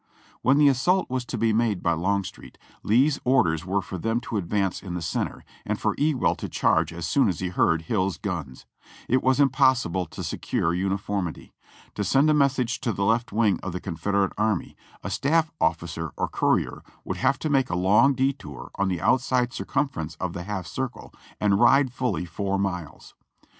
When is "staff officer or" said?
15.11-16.27